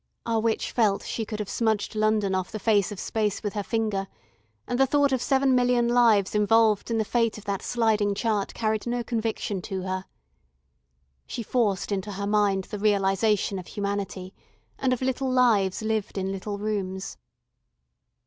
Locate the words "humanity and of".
13.67-15.03